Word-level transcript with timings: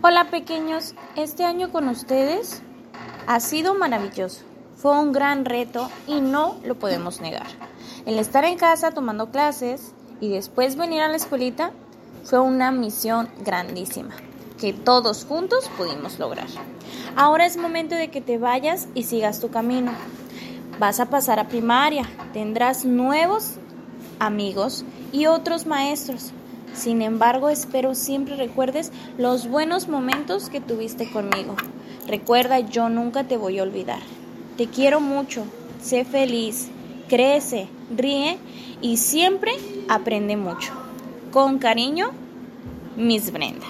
Hola 0.00 0.30
pequeños, 0.30 0.94
este 1.16 1.44
año 1.44 1.72
con 1.72 1.88
ustedes 1.88 2.62
ha 3.26 3.40
sido 3.40 3.74
maravilloso. 3.74 4.42
Fue 4.76 4.96
un 4.96 5.10
gran 5.10 5.44
reto 5.44 5.90
y 6.06 6.20
no 6.20 6.54
lo 6.64 6.76
podemos 6.76 7.20
negar. 7.20 7.48
El 8.06 8.20
estar 8.20 8.44
en 8.44 8.56
casa 8.56 8.92
tomando 8.92 9.32
clases 9.32 9.92
y 10.20 10.28
después 10.28 10.76
venir 10.76 11.02
a 11.02 11.08
la 11.08 11.16
escuelita 11.16 11.72
fue 12.22 12.38
una 12.38 12.70
misión 12.70 13.28
grandísima 13.44 14.14
que 14.60 14.72
todos 14.72 15.24
juntos 15.24 15.68
pudimos 15.76 16.20
lograr. 16.20 16.46
Ahora 17.16 17.44
es 17.44 17.56
momento 17.56 17.96
de 17.96 18.08
que 18.08 18.20
te 18.20 18.38
vayas 18.38 18.86
y 18.94 19.02
sigas 19.02 19.40
tu 19.40 19.50
camino. 19.50 19.90
Vas 20.78 21.00
a 21.00 21.06
pasar 21.06 21.40
a 21.40 21.48
primaria, 21.48 22.04
tendrás 22.32 22.84
nuevos 22.84 23.54
amigos 24.20 24.84
y 25.10 25.26
otros 25.26 25.66
maestros. 25.66 26.32
Sin 26.74 27.02
embargo, 27.02 27.48
espero 27.48 27.94
siempre 27.94 28.36
recuerdes 28.36 28.92
los 29.16 29.48
buenos 29.48 29.88
momentos 29.88 30.48
que 30.48 30.60
tuviste 30.60 31.10
conmigo. 31.10 31.56
Recuerda, 32.06 32.60
yo 32.60 32.88
nunca 32.88 33.24
te 33.24 33.36
voy 33.36 33.58
a 33.58 33.62
olvidar. 33.62 34.00
Te 34.56 34.66
quiero 34.66 35.00
mucho, 35.00 35.44
sé 35.82 36.04
feliz, 36.04 36.68
crece, 37.08 37.68
ríe 37.94 38.38
y 38.80 38.96
siempre 38.96 39.52
aprende 39.88 40.36
mucho. 40.36 40.72
Con 41.32 41.58
cariño, 41.58 42.10
Miss 42.96 43.32
Brenda. 43.32 43.66